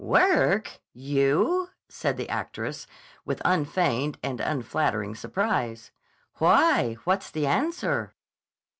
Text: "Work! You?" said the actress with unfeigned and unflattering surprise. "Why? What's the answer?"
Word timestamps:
"Work! 0.03 0.79
You?" 0.93 1.69
said 1.87 2.17
the 2.17 2.27
actress 2.27 2.87
with 3.23 3.39
unfeigned 3.45 4.17
and 4.23 4.41
unflattering 4.41 5.13
surprise. 5.13 5.91
"Why? 6.37 6.95
What's 7.03 7.29
the 7.29 7.45
answer?" 7.45 8.15